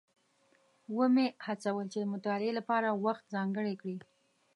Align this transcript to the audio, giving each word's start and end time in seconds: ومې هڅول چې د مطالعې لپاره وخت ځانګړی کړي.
ومې 0.97 1.27
هڅول 1.45 1.85
چې 1.93 1.97
د 2.01 2.05
مطالعې 2.13 2.51
لپاره 2.59 2.89
وخت 3.05 3.23
ځانګړی 3.35 3.73
کړي. 3.81 3.97